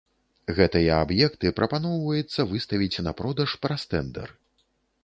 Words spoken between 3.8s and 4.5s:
тэндэр.